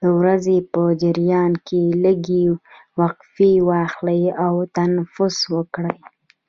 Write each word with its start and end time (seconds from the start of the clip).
د 0.00 0.02
ورځې 0.18 0.56
په 0.72 0.82
جریان 1.02 1.52
کې 1.66 1.82
لږې 2.04 2.44
وقفې 3.00 3.52
واخلئ 3.68 4.22
او 4.46 4.54
تنفس 4.76 5.36
وکړئ. 5.54 5.98